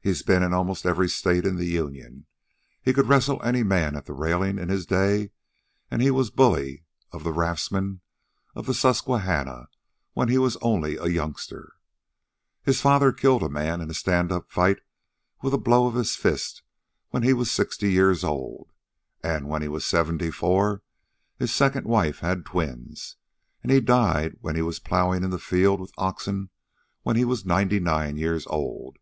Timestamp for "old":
18.24-18.72, 28.48-28.96